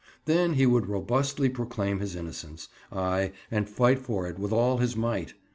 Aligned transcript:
Then 0.25 0.53
he 0.55 0.65
would 0.65 0.87
robustly 0.87 1.47
proclaim 1.47 1.99
his 1.99 2.15
innocence—aye, 2.15 3.33
and 3.51 3.69
fight 3.69 3.99
for 3.99 4.25
it 4.25 4.39
with 4.39 4.51
all 4.51 4.79
his 4.79 4.95
might. 4.95 5.35